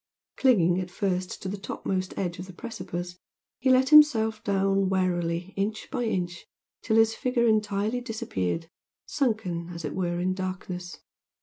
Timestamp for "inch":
5.55-5.89, 6.05-6.47